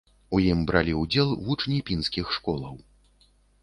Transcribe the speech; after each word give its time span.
У 0.37 0.39
ім 0.45 0.63
бралі 0.71 0.95
ўдзел 1.01 1.29
вучні 1.45 1.79
пінскіх 1.91 2.37
школаў. 2.41 2.75